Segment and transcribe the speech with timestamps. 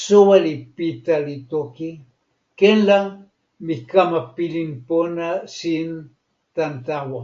[0.00, 1.90] "soweli Pita li toki:
[2.58, 2.98] "ken la,
[3.66, 5.90] mi kama pilin pona sin
[6.54, 7.22] tan tawa."